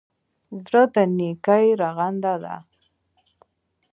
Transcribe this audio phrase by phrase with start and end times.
[0.63, 2.55] زړه د نېکۍ رغنده ده.